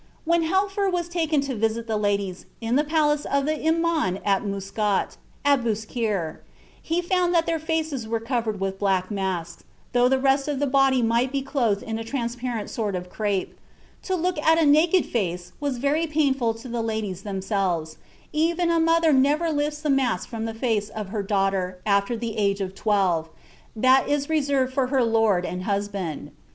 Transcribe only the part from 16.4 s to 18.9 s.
to the ladies themselves; even a